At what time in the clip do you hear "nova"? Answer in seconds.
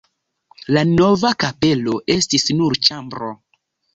0.93-1.31